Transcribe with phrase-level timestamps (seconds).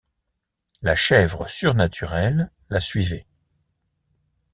[0.81, 3.27] La chèvre surnaturelle la suivait.